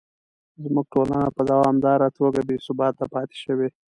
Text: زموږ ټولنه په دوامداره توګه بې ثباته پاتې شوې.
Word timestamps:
زموږ 0.63 0.85
ټولنه 0.93 1.27
په 1.35 1.41
دوامداره 1.51 2.07
توګه 2.17 2.39
بې 2.47 2.57
ثباته 2.65 3.05
پاتې 3.13 3.37
شوې. 3.43 3.69